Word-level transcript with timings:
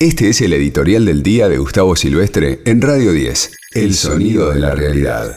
Este 0.00 0.28
es 0.28 0.40
el 0.42 0.52
editorial 0.52 1.06
del 1.06 1.24
día 1.24 1.48
de 1.48 1.58
Gustavo 1.58 1.96
Silvestre 1.96 2.60
en 2.66 2.80
Radio 2.80 3.10
10, 3.10 3.50
El 3.74 3.94
sonido 3.94 4.52
de 4.52 4.60
la 4.60 4.72
realidad. 4.72 5.36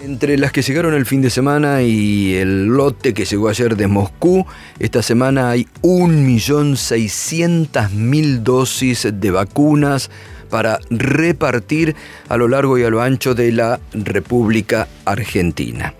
Entre 0.00 0.38
las 0.38 0.52
que 0.52 0.62
llegaron 0.62 0.94
el 0.94 1.04
fin 1.04 1.20
de 1.20 1.30
semana 1.30 1.82
y 1.82 2.36
el 2.36 2.66
lote 2.66 3.12
que 3.12 3.24
llegó 3.24 3.48
ayer 3.48 3.74
de 3.74 3.88
Moscú, 3.88 4.46
esta 4.78 5.02
semana 5.02 5.50
hay 5.50 5.66
1.600.000 5.82 8.44
dosis 8.44 9.08
de 9.12 9.30
vacunas 9.32 10.12
para 10.48 10.78
repartir 10.88 11.96
a 12.28 12.36
lo 12.36 12.46
largo 12.46 12.78
y 12.78 12.84
a 12.84 12.90
lo 12.90 13.02
ancho 13.02 13.34
de 13.34 13.50
la 13.50 13.80
República 13.92 14.86
Argentina. 15.04 15.94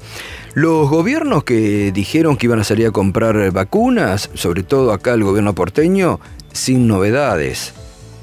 Los 0.55 0.89
gobiernos 0.89 1.43
que 1.43 1.91
dijeron 1.91 2.37
que 2.37 2.47
iban 2.47 2.61
a 2.61 2.65
salir 2.65 2.87
a 2.87 2.93
comprar 2.93 3.51
vacunas, 3.51 4.31
sobre 4.35 4.63
todo 4.63 4.93
acá 4.93 5.15
el 5.15 5.25
gobierno 5.25 5.53
porteño, 5.55 6.21
sin 6.53 6.87
novedades, 6.87 7.73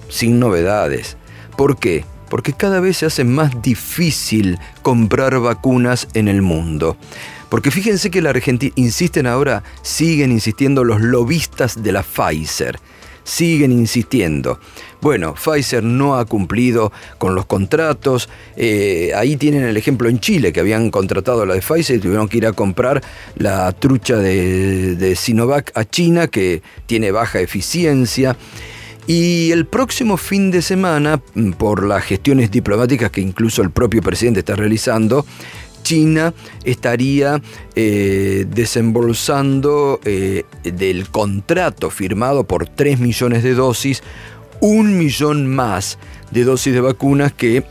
sin 0.09 0.39
novedades. 0.39 1.17
¿Por 1.55 1.77
qué? 1.77 2.05
porque 2.29 2.53
cada 2.53 2.79
vez 2.79 2.97
se 2.97 3.05
hace 3.05 3.23
más 3.23 3.61
difícil 3.61 4.57
comprar 4.81 5.39
vacunas 5.39 6.07
en 6.13 6.27
el 6.27 6.41
mundo. 6.41 6.97
Porque 7.49 7.71
fíjense 7.71 8.11
que 8.11 8.21
la 8.21 8.31
Argentina, 8.31 8.73
insisten 8.75 9.25
ahora, 9.25 9.63
siguen 9.81 10.31
insistiendo 10.31 10.83
los 10.83 11.01
lobistas 11.01 11.81
de 11.81 11.93
la 11.93 12.03
Pfizer. 12.03 12.79
Siguen 13.27 13.73
insistiendo. 13.73 14.57
Bueno, 15.01 15.35
Pfizer 15.35 15.83
no 15.83 16.15
ha 16.15 16.23
cumplido 16.23 16.93
con 17.17 17.35
los 17.35 17.45
contratos. 17.45 18.29
Eh, 18.55 19.11
ahí 19.15 19.35
tienen 19.35 19.63
el 19.63 19.75
ejemplo 19.75 20.07
en 20.07 20.21
Chile, 20.21 20.53
que 20.53 20.61
habían 20.61 20.89
contratado 20.91 21.41
a 21.41 21.45
la 21.45 21.55
de 21.55 21.61
Pfizer 21.61 21.97
y 21.97 21.99
tuvieron 21.99 22.29
que 22.29 22.37
ir 22.37 22.45
a 22.45 22.53
comprar 22.53 23.03
la 23.35 23.69
trucha 23.73 24.15
de, 24.15 24.95
de 24.95 25.15
Sinovac 25.17 25.71
a 25.75 25.83
China, 25.83 26.27
que 26.27 26.61
tiene 26.85 27.11
baja 27.11 27.41
eficiencia. 27.41 28.37
Y 29.07 29.51
el 29.51 29.65
próximo 29.65 30.17
fin 30.17 30.51
de 30.51 30.61
semana, 30.61 31.21
mm, 31.33 31.51
por 31.51 31.85
las 31.85 32.03
gestiones 32.03 32.49
diplomáticas 32.49 33.11
que 33.11 33.21
incluso 33.21 33.61
el 33.61 33.71
propio 33.71 34.01
presidente 34.01 34.39
está 34.39 34.55
realizando, 34.55 35.25
China 35.87 36.33
estaría 36.65 37.41
eh, 37.73 38.45
desembolsando 38.49 40.01
eh, 40.03 40.43
del 40.63 41.07
contrato 41.07 41.89
firmado 41.91 42.43
por 42.43 42.67
3 42.67 42.99
millones 42.99 43.41
de 43.41 43.53
dosis, 43.53 44.03
un 44.59 44.97
millón 44.97 45.47
más 45.47 45.97
de 46.31 46.43
dosis 46.43 46.73
de 46.73 46.81
vacunas 46.81 47.31
que 47.31 47.63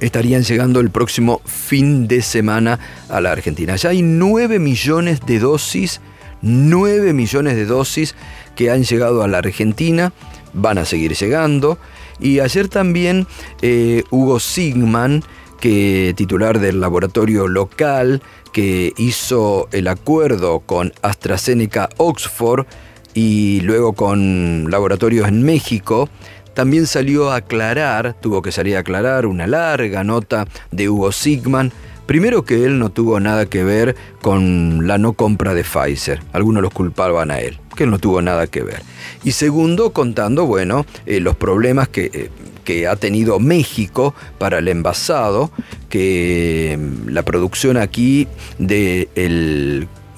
estarían 0.00 0.42
llegando 0.42 0.80
el 0.80 0.90
próximo 0.90 1.40
fin 1.46 2.06
de 2.06 2.20
semana 2.20 2.78
a 3.08 3.22
la 3.22 3.32
Argentina. 3.32 3.74
Ya 3.76 3.88
hay 3.88 4.02
9 4.02 4.58
millones 4.58 5.20
de 5.24 5.38
dosis, 5.38 6.02
9 6.42 7.14
millones 7.14 7.56
de 7.56 7.64
dosis 7.64 8.14
que 8.54 8.70
han 8.70 8.84
llegado 8.84 9.22
a 9.22 9.28
la 9.28 9.38
Argentina 9.38 10.12
van 10.52 10.76
a 10.76 10.84
seguir 10.84 11.14
llegando. 11.14 11.78
Y 12.20 12.40
ayer 12.40 12.68
también 12.68 13.26
eh, 13.62 14.04
Hugo 14.10 14.40
Sigman, 14.40 15.22
que 15.56 16.14
titular 16.16 16.58
del 16.60 16.80
laboratorio 16.80 17.48
local 17.48 18.22
que 18.52 18.92
hizo 18.96 19.68
el 19.72 19.88
acuerdo 19.88 20.60
con 20.60 20.92
AstraZeneca 21.02 21.88
Oxford 21.96 22.66
y 23.14 23.60
luego 23.62 23.92
con 23.94 24.70
laboratorios 24.70 25.28
en 25.28 25.42
México, 25.42 26.08
también 26.54 26.86
salió 26.86 27.30
a 27.30 27.36
aclarar, 27.36 28.16
tuvo 28.20 28.42
que 28.42 28.52
salir 28.52 28.76
a 28.76 28.80
aclarar 28.80 29.26
una 29.26 29.46
larga 29.46 30.04
nota 30.04 30.46
de 30.70 30.88
Hugo 30.88 31.12
Sigman, 31.12 31.72
Primero 32.06 32.44
que 32.44 32.64
él 32.64 32.78
no 32.78 32.90
tuvo 32.90 33.18
nada 33.18 33.46
que 33.46 33.64
ver 33.64 33.96
con 34.22 34.86
la 34.86 34.96
no 34.96 35.14
compra 35.14 35.54
de 35.54 35.64
Pfizer. 35.64 36.20
Algunos 36.32 36.62
los 36.62 36.72
culpaban 36.72 37.32
a 37.32 37.40
él, 37.40 37.58
que 37.74 37.82
él 37.82 37.90
no 37.90 37.98
tuvo 37.98 38.22
nada 38.22 38.46
que 38.46 38.62
ver. 38.62 38.82
Y 39.24 39.32
segundo, 39.32 39.92
contando, 39.92 40.46
bueno, 40.46 40.86
eh, 41.04 41.18
los 41.18 41.34
problemas 41.34 41.88
que, 41.88 42.10
eh, 42.14 42.30
que, 42.66 42.86
ha 42.86 42.96
tenido 42.96 43.38
México 43.38 44.14
para 44.38 44.58
el 44.58 44.68
envasado, 44.68 45.50
que 45.88 46.76
mm, 46.78 47.08
la 47.08 47.22
producción 47.22 47.76
aquí 47.76 48.28
de 48.58 49.08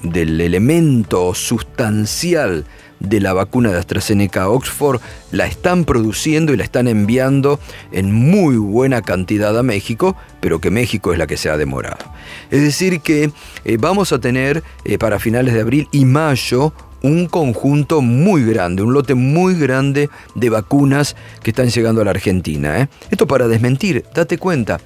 del 0.03 0.39
elemento 0.39 1.33
sustancial 1.33 2.65
de 2.99 3.19
la 3.19 3.33
vacuna 3.33 3.71
de 3.71 3.77
AstraZeneca 3.77 4.49
Oxford 4.49 4.99
la 5.31 5.45
están 5.45 5.85
produciendo 5.85 6.53
y 6.53 6.57
la 6.57 6.63
están 6.63 6.87
enviando 6.87 7.59
en 7.91 8.11
muy 8.11 8.57
buena 8.57 9.01
cantidad 9.01 9.57
a 9.57 9.63
México, 9.63 10.15
pero 10.41 10.59
que 10.59 10.71
México 10.71 11.13
es 11.13 11.19
la 11.19 11.27
que 11.27 11.37
se 11.37 11.49
ha 11.49 11.57
demorado. 11.57 12.05
Es 12.51 12.61
decir, 12.61 13.01
que 13.01 13.31
eh, 13.65 13.77
vamos 13.79 14.11
a 14.11 14.19
tener 14.19 14.63
eh, 14.83 14.97
para 14.97 15.19
finales 15.19 15.53
de 15.53 15.61
abril 15.61 15.87
y 15.91 16.05
mayo 16.05 16.73
un 17.01 17.27
conjunto 17.27 18.01
muy 18.01 18.43
grande, 18.43 18.83
un 18.83 18.93
lote 18.93 19.15
muy 19.15 19.55
grande 19.55 20.09
de 20.35 20.49
vacunas 20.49 21.15
que 21.43 21.51
están 21.51 21.69
llegando 21.69 22.01
a 22.01 22.05
la 22.05 22.11
Argentina. 22.11 22.81
¿eh? 22.81 22.89
Esto 23.09 23.27
para 23.27 23.47
desmentir, 23.47 24.05
date 24.13 24.37
cuenta 24.37 24.79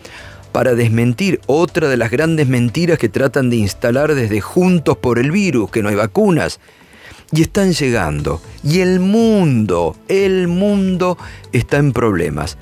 para 0.51 0.75
desmentir 0.75 1.41
otra 1.47 1.90
de 1.90 1.97
las 1.97 2.12
grandes 2.12 2.47
mentiras 2.47 3.00
que 3.00 3.09
tratan 3.09 3.50
de 3.50 3.57
instalar 3.57 4.13
desde 4.13 4.40
Juntos 4.40 4.96
por 4.97 5.18
el 5.18 5.31
Virus, 5.31 5.72
que 5.72 5.81
no 5.81 5.90
hay 5.90 5.96
vacunas 5.96 6.59
y 7.31 7.41
están 7.41 7.74
llegando. 7.74 8.40
Y 8.63 8.80
el 8.80 9.00
mundo, 9.00 9.97
el 10.07 10.47
mundo 10.47 11.18
está 11.51 11.78
en 11.78 11.91
problemas. 11.91 12.57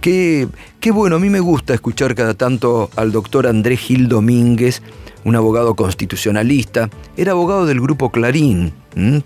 Qué, 0.00 0.46
qué, 0.78 0.92
bueno, 0.92 1.16
a 1.16 1.18
mí 1.18 1.28
me 1.28 1.40
gusta 1.40 1.74
escuchar 1.74 2.14
cada 2.14 2.34
tanto 2.34 2.90
al 2.94 3.10
doctor 3.10 3.48
Andrés 3.48 3.80
Gil 3.80 4.08
Domínguez, 4.08 4.80
un 5.26 5.34
abogado 5.34 5.74
constitucionalista. 5.74 6.88
Era 7.16 7.32
abogado 7.32 7.66
del 7.66 7.80
grupo 7.80 8.10
Clarín, 8.10 8.72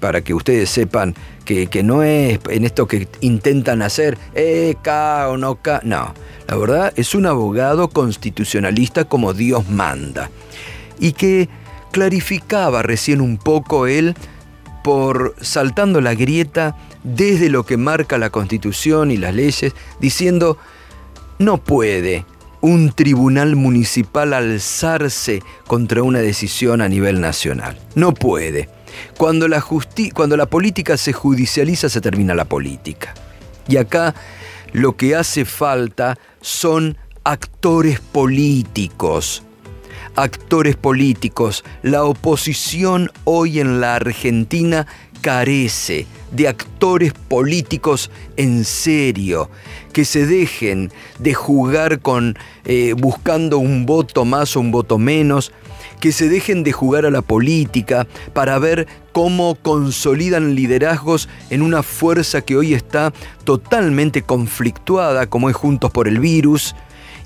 para 0.01 0.23
que 0.23 0.33
ustedes 0.33 0.71
sepan 0.71 1.15
que, 1.45 1.67
que, 1.67 1.83
no 1.83 2.03
es 2.03 2.41
en 2.49 2.65
esto 2.65 2.89
que 2.89 3.07
intentan 3.21 3.83
hacer, 3.83 4.17
eh, 4.35 4.77
K 4.83 5.29
o 5.29 5.37
no 5.37 5.57
K. 5.57 5.83
No, 5.85 6.15
la 6.49 6.57
verdad 6.57 6.93
es 6.97 7.15
un 7.15 7.27
abogado 7.27 7.89
constitucionalista 7.89 9.05
como 9.05 9.35
Dios 9.35 9.69
manda. 9.69 10.31
Y 10.99 11.13
que 11.13 11.51
clarificaba 11.93 12.83
recién 12.83 13.21
un 13.21 13.37
poco 13.37 13.87
él 13.87 14.15
por 14.83 15.35
saltando 15.43 16.01
la 16.01 16.15
grieta 16.15 16.79
desde 17.05 17.51
lo 17.51 17.67
que 17.67 17.77
marca 17.77 18.17
la 18.17 18.31
Constitución 18.31 19.11
y 19.11 19.19
las 19.19 19.35
leyes, 19.35 19.75
diciendo, 20.01 20.57
no 21.39 21.59
puede 21.59 22.25
un 22.61 22.93
tribunal 22.93 23.57
municipal 23.57 24.33
alzarse 24.33 25.43
contra 25.67 26.03
una 26.03 26.19
decisión 26.19 26.81
a 26.81 26.89
nivel 26.89 27.21
nacional. 27.21 27.79
No 27.95 28.13
puede. 28.13 28.69
Cuando 29.17 29.49
la, 29.49 29.65
cuando 30.15 30.37
la 30.37 30.47
política 30.47 30.97
se 30.97 31.13
judicializa, 31.13 31.89
se 31.89 32.01
termina 32.01 32.35
la 32.35 32.45
política. 32.45 33.15
Y 33.69 33.77
acá 33.77 34.15
lo 34.73 34.97
que 34.97 35.15
hace 35.15 35.45
falta 35.45 36.19
son 36.41 36.97
actores 37.25 38.01
políticos 38.01 39.43
actores 40.17 40.77
políticos. 40.77 41.65
La 41.83 42.05
oposición 42.05 43.11
hoy 43.25 43.61
en 43.61 43.81
la 43.81 43.97
Argentina 43.97 44.87
carece 45.21 46.07
de 46.31 46.49
actores 46.49 47.13
políticos 47.13 48.11
en 48.37 48.65
serio, 48.65 49.51
que 49.93 50.05
se 50.05 50.27
dejen 50.27 50.93
de 51.19 51.35
jugar 51.35 52.01
con 52.01 52.39
eh, 52.65 52.95
buscando 52.97 53.59
un 53.59 53.87
voto 53.87 54.25
más 54.25 54.57
o 54.57 54.61
un 54.61 54.71
voto 54.71 54.99
menos, 54.99 55.53
que 56.01 56.13
se 56.13 56.29
dejen 56.29 56.65
de 56.65 56.73
jugar 56.73 57.05
a 57.05 57.11
la 57.11 57.23
política 57.23 58.07
para 58.33 58.59
ver 58.59 58.87
cómo 59.13 59.55
consolidan 59.57 60.55
liderazgos 60.55 61.29
en 61.51 61.63
una 61.63 61.83
fuerza 61.83 62.41
que 62.41 62.57
hoy 62.57 62.75
está 62.75 63.13
totalmente 63.45 64.23
conflictuada, 64.23 65.27
como 65.27 65.51
es 65.51 65.57
Juntos 65.57 65.91
por 65.91 66.09
el 66.09 66.19
Virus, 66.19 66.75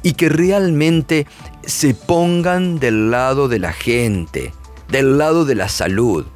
y 0.02 0.12
que 0.14 0.28
realmente 0.28 1.26
se 1.64 1.94
pongan 1.94 2.78
del 2.78 3.10
lado 3.10 3.48
de 3.48 3.58
la 3.58 3.72
gente, 3.72 4.52
del 4.88 5.18
lado 5.18 5.44
de 5.44 5.54
la 5.54 5.68
salud. 5.68 6.26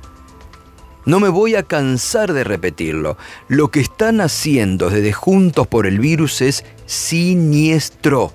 No 1.08 1.20
me 1.20 1.30
voy 1.30 1.54
a 1.54 1.62
cansar 1.62 2.34
de 2.34 2.44
repetirlo. 2.44 3.16
Lo 3.48 3.70
que 3.70 3.80
están 3.80 4.20
haciendo 4.20 4.90
desde 4.90 5.14
Juntos 5.14 5.66
por 5.66 5.86
el 5.86 6.00
Virus 6.00 6.42
es 6.42 6.66
siniestro. 6.84 8.30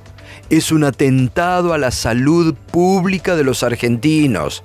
Es 0.50 0.72
un 0.72 0.84
atentado 0.84 1.74
a 1.74 1.78
la 1.78 1.92
salud 1.92 2.56
pública 2.72 3.36
de 3.36 3.44
los 3.44 3.62
argentinos. 3.62 4.64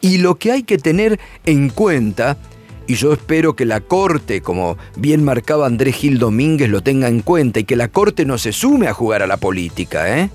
Y 0.00 0.18
lo 0.18 0.34
que 0.34 0.50
hay 0.50 0.64
que 0.64 0.76
tener 0.76 1.20
en 1.46 1.68
cuenta 1.68 2.38
y 2.88 2.96
yo 2.96 3.12
espero 3.12 3.54
que 3.54 3.66
la 3.66 3.78
Corte, 3.78 4.40
como 4.40 4.76
bien 4.96 5.22
marcaba 5.22 5.66
Andrés 5.66 5.94
Gil 5.94 6.18
Domínguez, 6.18 6.68
lo 6.70 6.82
tenga 6.82 7.06
en 7.06 7.20
cuenta 7.20 7.60
y 7.60 7.64
que 7.64 7.76
la 7.76 7.86
Corte 7.86 8.24
no 8.24 8.36
se 8.36 8.50
sume 8.50 8.88
a 8.88 8.94
jugar 8.94 9.22
a 9.22 9.28
la 9.28 9.36
política, 9.36 10.18
¿eh? 10.18 10.28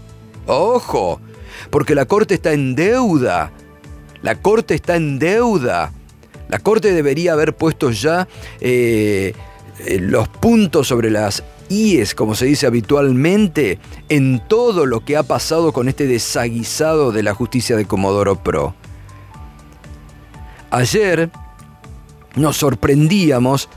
Ojo, 0.48 1.20
porque 1.70 1.96
la 1.96 2.06
Corte 2.06 2.36
está 2.36 2.54
en 2.54 2.76
deuda. 2.76 3.52
La 4.22 4.36
Corte 4.36 4.74
está 4.76 4.96
en 4.96 5.20
deuda. 5.20 5.92
La 6.50 6.58
Corte 6.58 6.92
debería 6.94 7.34
haber 7.34 7.56
puesto 7.56 7.92
ya 7.92 8.28
eh, 8.60 9.34
eh, 9.86 10.00
los 10.00 10.28
puntos 10.28 10.88
sobre 10.88 11.12
las 11.12 11.44
IES, 11.70 12.16
como 12.16 12.34
se 12.34 12.48
dice 12.48 12.66
habitualmente, 12.66 13.80
en 14.10 14.42
todo 14.48 14.88
lo 14.88 15.02
que 15.02 15.16
ha 15.16 15.24
pasado 15.24 15.72
con 15.72 15.88
este 15.88 16.08
desaguisado 16.08 17.12
de 17.12 17.22
la 17.22 17.36
justicia 17.36 17.78
de 17.78 17.86
Comodoro 17.86 18.44
Pro. 18.44 18.74
Ayer 20.72 21.30
nos 22.36 22.58
sorprendíamos 22.58 23.70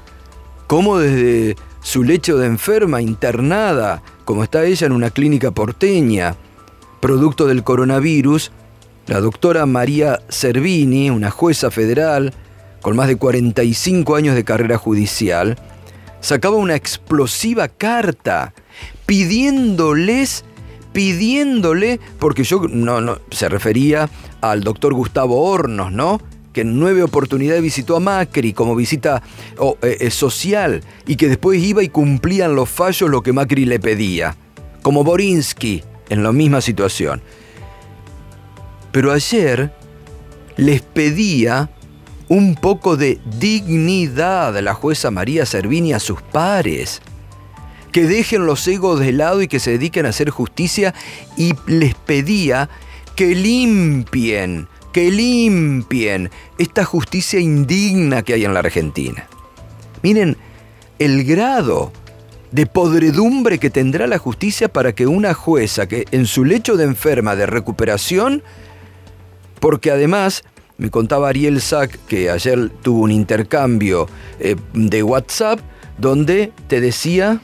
cómo 0.67 0.99
desde 0.99 1.57
su 1.83 2.03
lecho 2.03 2.39
de 2.39 2.47
enferma 2.47 3.03
internada, 3.03 4.03
como 4.25 4.45
está 4.45 4.65
ella 4.65 4.87
en 4.87 4.93
una 4.93 5.11
clínica 5.11 5.51
porteña, 5.51 6.37
producto 7.01 7.47
del 7.47 7.65
coronavirus, 7.65 8.51
la 9.07 9.21
doctora 9.21 9.67
María 9.67 10.23
Servini, 10.29 11.11
una 11.11 11.31
jueza 11.31 11.71
federal 11.71 12.33
con 12.83 12.97
más 12.97 13.09
de 13.09 13.17
45 13.17 14.17
años 14.17 14.35
de 14.35 14.45
carrera 14.45 14.77
judicial, 14.77 15.57
sacaba 16.21 16.57
una 16.57 16.75
explosiva 16.75 17.69
carta 17.69 18.53
pidiéndoles, 19.07 20.45
pidiéndole, 20.93 22.01
porque 22.19 22.45
yo 22.45 22.67
no, 22.69 23.01
no, 23.01 23.19
se 23.31 23.49
refería 23.49 24.11
al 24.41 24.63
doctor 24.63 24.93
Gustavo 24.95 25.43
Hornos, 25.43 25.93
¿no? 25.93 26.21
que 26.53 26.63
en 26.63 26.79
nueve 26.79 27.03
oportunidades 27.03 27.63
visitó 27.63 27.97
a 27.97 28.01
Macri 28.01 28.53
como 28.53 28.77
visita 28.77 29.23
eh, 29.83 29.97
eh, 30.01 30.11
social 30.11 30.83
y 31.07 31.17
que 31.17 31.29
después 31.29 31.63
iba 31.63 31.83
y 31.83 31.89
cumplían 31.89 32.55
los 32.55 32.69
fallos 32.69 33.09
lo 33.09 33.23
que 33.23 33.33
Macri 33.33 33.65
le 33.65 33.81
pedía, 33.81 34.37
como 34.83 35.03
Borinsky 35.03 35.83
en 36.11 36.23
la 36.23 36.33
misma 36.33 36.61
situación. 36.61 37.23
Pero 38.93 39.13
ayer 39.13 39.73
les 40.57 40.83
pedía 40.83 41.71
un 42.33 42.55
poco 42.55 42.97
de 42.97 43.21
dignidad 43.39 44.57
a 44.57 44.63
la 44.63 44.73
jueza 44.73 45.11
María 45.11 45.45
Servini 45.45 45.93
a 45.93 46.01
sus 46.01 46.23
pares. 46.23 47.03
Que 47.93 48.05
dejen 48.05 48.47
los 48.47 48.67
egos 48.67 49.01
de 49.01 49.13
lado 49.13 49.43
y 49.43 49.49
que 49.49 49.61
se 49.61 49.73
dediquen 49.73 50.07
a 50.07 50.09
hacer 50.09 50.31
justicia 50.31 50.95
y 51.37 51.53
les 51.67 51.95
pedía 51.95 52.71
que 53.17 53.35
limpien 53.35 54.67
que 54.95 55.11
limpien 55.11 56.31
esta 56.57 56.87
justicia 56.87 57.39
indigna 57.39 58.23
que 58.23 58.33
hay 58.33 58.47
en 58.47 58.55
la 58.55 58.61
Argentina. 58.61 59.27
Miren 60.03 60.39
el 60.99 61.25
grado 61.25 61.93
de 62.51 62.65
podredumbre 62.65 63.59
que 63.59 63.69
tendrá 63.69 64.07
la 64.07 64.17
justicia 64.17 64.69
para 64.73 64.95
que 64.95 65.07
una 65.07 65.35
jueza 65.35 65.87
que 65.87 66.07
en 66.13 66.27
su 66.27 66.47
lecho 66.47 66.79
de 66.79 66.85
enferma 66.85 67.37
de 67.37 67.45
recuperación, 67.45 68.43
porque 69.61 69.91
además 69.91 70.45
me 70.79 70.91
contaba 70.91 71.29
Ariel 71.29 71.61
Sack 71.61 71.99
que 72.07 72.31
ayer 72.31 72.71
tuvo 72.83 73.01
un 73.03 73.11
intercambio 73.11 74.09
eh, 74.41 74.57
de 74.73 75.03
WhatsApp 75.03 75.61
donde 75.99 76.53
te 76.69 76.81
decía 76.81 77.41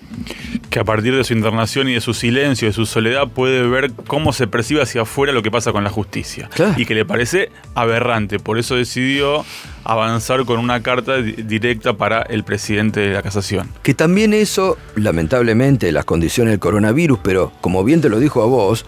que 0.70 0.80
a 0.80 0.84
partir 0.84 1.14
de 1.14 1.22
su 1.22 1.32
internación 1.32 1.88
y 1.88 1.94
de 1.94 2.00
su 2.00 2.14
silencio, 2.14 2.66
de 2.66 2.74
su 2.74 2.86
soledad, 2.86 3.28
puede 3.28 3.66
ver 3.66 3.92
cómo 4.06 4.32
se 4.32 4.46
percibe 4.46 4.82
hacia 4.82 5.02
afuera 5.02 5.32
lo 5.32 5.42
que 5.42 5.50
pasa 5.50 5.72
con 5.72 5.84
la 5.84 5.90
justicia. 5.90 6.48
Y 6.76 6.84
que 6.84 6.94
le 6.94 7.04
parece 7.04 7.50
aberrante. 7.74 8.38
Por 8.38 8.58
eso 8.58 8.74
decidió 8.74 9.44
avanzar 9.84 10.44
con 10.44 10.58
una 10.58 10.82
carta 10.82 11.18
directa 11.18 11.94
para 11.94 12.22
el 12.22 12.42
presidente 12.42 13.00
de 13.00 13.12
la 13.14 13.22
casación. 13.22 13.70
Que 13.82 13.94
también 13.94 14.34
eso, 14.34 14.76
lamentablemente, 14.96 15.92
las 15.92 16.04
condiciones 16.04 16.52
del 16.52 16.60
coronavirus, 16.60 17.20
pero 17.22 17.52
como 17.60 17.84
bien 17.84 18.00
te 18.00 18.08
lo 18.08 18.18
dijo 18.18 18.42
a 18.42 18.46
vos, 18.46 18.84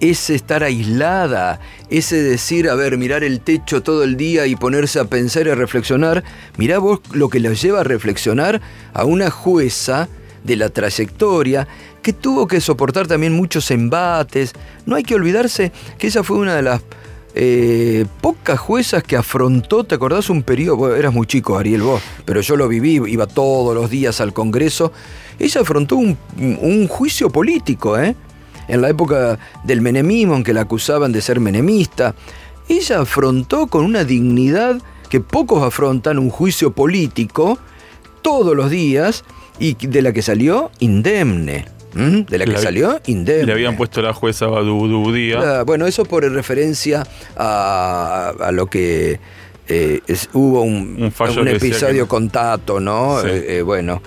ese 0.00 0.34
estar 0.34 0.62
aislada, 0.62 1.60
ese 1.90 2.22
decir, 2.22 2.68
a 2.68 2.74
ver, 2.74 2.98
mirar 2.98 3.24
el 3.24 3.40
techo 3.40 3.82
todo 3.82 4.04
el 4.04 4.16
día 4.16 4.46
y 4.46 4.56
ponerse 4.56 5.00
a 5.00 5.04
pensar 5.04 5.46
y 5.46 5.50
a 5.50 5.54
reflexionar, 5.54 6.24
mirá 6.56 6.78
vos 6.78 7.00
lo 7.12 7.28
que 7.28 7.40
los 7.40 7.60
lleva 7.60 7.80
a 7.80 7.84
reflexionar 7.84 8.60
a 8.92 9.04
una 9.04 9.30
jueza 9.30 10.08
de 10.44 10.56
la 10.56 10.68
trayectoria 10.68 11.66
que 12.02 12.12
tuvo 12.12 12.46
que 12.46 12.60
soportar 12.60 13.06
también 13.06 13.32
muchos 13.32 13.70
embates. 13.70 14.52
No 14.86 14.96
hay 14.96 15.02
que 15.02 15.14
olvidarse 15.14 15.72
que 15.98 16.06
ella 16.06 16.22
fue 16.22 16.38
una 16.38 16.54
de 16.54 16.62
las 16.62 16.82
eh, 17.34 18.06
pocas 18.20 18.58
juezas 18.58 19.02
que 19.02 19.16
afrontó, 19.16 19.84
¿te 19.84 19.94
acordás 19.94 20.30
un 20.30 20.42
periodo? 20.42 20.96
eras 20.96 21.12
muy 21.12 21.26
chico, 21.26 21.58
Ariel, 21.58 21.82
vos, 21.82 22.02
pero 22.24 22.40
yo 22.40 22.56
lo 22.56 22.68
viví, 22.68 23.00
iba 23.06 23.26
todos 23.26 23.74
los 23.74 23.90
días 23.90 24.20
al 24.20 24.32
Congreso. 24.32 24.92
Ella 25.38 25.60
afrontó 25.60 25.96
un, 25.96 26.16
un 26.36 26.88
juicio 26.88 27.30
político, 27.30 27.98
¿eh? 27.98 28.16
En 28.68 28.82
la 28.82 28.88
época 28.88 29.38
del 29.64 29.80
menemismo, 29.80 30.36
en 30.36 30.44
que 30.44 30.52
la 30.52 30.62
acusaban 30.62 31.12
de 31.12 31.20
ser 31.20 31.40
menemista, 31.40 32.14
ella 32.68 33.00
afrontó 33.00 33.66
con 33.66 33.84
una 33.84 34.04
dignidad 34.04 34.80
que 35.08 35.20
pocos 35.20 35.62
afrontan 35.62 36.18
un 36.18 36.30
juicio 36.30 36.72
político 36.72 37.58
todos 38.22 38.54
los 38.54 38.70
días 38.70 39.24
y 39.58 39.74
de 39.74 40.02
la 40.02 40.12
que 40.12 40.22
salió 40.22 40.70
indemne. 40.78 41.66
De 41.94 42.38
la 42.38 42.44
que 42.44 42.58
salió 42.58 43.00
indemne. 43.06 43.46
Le 43.46 43.52
habían 43.52 43.76
puesto 43.76 44.02
la 44.02 44.12
jueza 44.12 44.46
Badududía. 44.46 45.62
bueno, 45.64 45.86
eso 45.86 46.04
por 46.04 46.22
referencia 46.30 47.04
a, 47.36 48.50
lo 48.52 48.66
que 48.66 49.18
eh, 49.66 50.00
hubo 50.32 50.62
un, 50.62 51.12
un, 51.38 51.48
episodio 51.48 52.06
con 52.06 52.30
Tato, 52.30 52.78
¿no? 52.78 53.20
Eh, 53.24 53.58
eh, 53.58 53.62
bueno, 53.62 54.02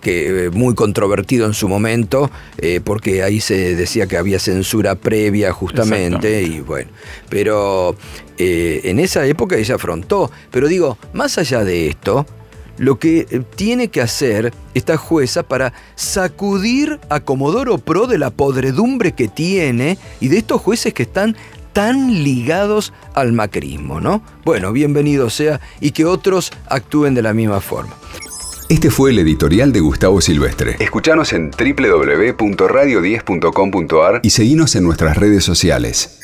que 0.00 0.46
eh, 0.46 0.50
muy 0.50 0.74
controvertido 0.74 1.46
en 1.46 1.54
su 1.54 1.68
momento, 1.68 2.30
eh, 2.58 2.80
porque 2.82 3.22
ahí 3.22 3.40
se 3.40 3.74
decía 3.74 4.06
que 4.06 4.16
había 4.16 4.38
censura 4.38 4.94
previa 4.94 5.52
justamente, 5.52 6.42
y 6.42 6.60
bueno, 6.60 6.90
pero 7.28 7.96
eh, 8.38 8.80
en 8.84 8.98
esa 8.98 9.26
época 9.26 9.56
ella 9.56 9.76
afrontó, 9.76 10.30
pero 10.50 10.68
digo, 10.68 10.98
más 11.12 11.38
allá 11.38 11.64
de 11.64 11.88
esto, 11.88 12.26
lo 12.78 12.98
que 12.98 13.24
tiene 13.56 13.88
que 13.88 14.02
hacer 14.02 14.52
esta 14.74 14.96
jueza 14.98 15.42
para 15.42 15.72
sacudir 15.94 17.00
a 17.08 17.20
Comodoro 17.20 17.78
Pro 17.78 18.06
de 18.06 18.18
la 18.18 18.30
podredumbre 18.30 19.12
que 19.12 19.28
tiene 19.28 19.98
y 20.20 20.28
de 20.28 20.38
estos 20.38 20.60
jueces 20.60 20.92
que 20.92 21.04
están 21.04 21.36
tan 21.72 22.24
ligados 22.24 22.94
al 23.14 23.32
macrismo, 23.32 24.00
¿no? 24.00 24.22
Bueno, 24.46 24.72
bienvenido 24.72 25.28
sea 25.28 25.60
y 25.78 25.90
que 25.90 26.06
otros 26.06 26.50
actúen 26.70 27.14
de 27.14 27.20
la 27.20 27.34
misma 27.34 27.60
forma. 27.60 27.94
Este 28.68 28.90
fue 28.90 29.10
el 29.10 29.20
editorial 29.20 29.72
de 29.72 29.78
Gustavo 29.78 30.20
Silvestre. 30.20 30.74
Escuchanos 30.80 31.32
en 31.32 31.52
www.radio10.com.ar 31.52 34.18
y 34.24 34.30
seguinos 34.30 34.74
en 34.74 34.82
nuestras 34.82 35.16
redes 35.16 35.44
sociales. 35.44 36.18